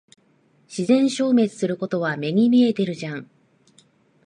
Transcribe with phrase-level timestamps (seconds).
[0.67, 3.29] 自然消滅することは目に見えてるじゃん。